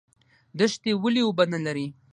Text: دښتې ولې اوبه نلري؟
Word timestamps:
دښتې 0.57 0.91
ولې 1.01 1.21
اوبه 1.25 1.43
نلري؟ 1.51 1.87